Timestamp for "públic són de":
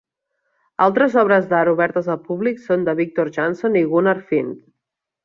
2.29-2.97